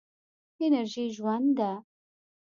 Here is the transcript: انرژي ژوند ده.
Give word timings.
انرژي 0.65 1.05
ژوند 1.15 1.47
ده. 1.57 1.71